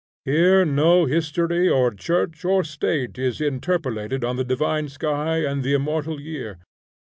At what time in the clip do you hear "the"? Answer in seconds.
4.35-4.43, 5.61-5.75